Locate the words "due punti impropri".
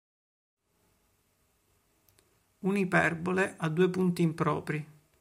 3.69-4.87